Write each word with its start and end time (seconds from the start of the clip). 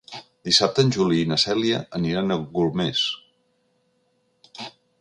Dissabte 0.47 0.85
en 0.85 0.93
Juli 0.95 1.19
i 1.23 1.27
na 1.31 1.37
Cèlia 1.43 1.81
aniran 1.99 2.35
a 2.35 2.39
Golmés. 2.87 3.05